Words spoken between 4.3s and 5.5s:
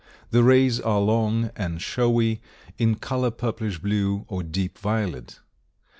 deep violet.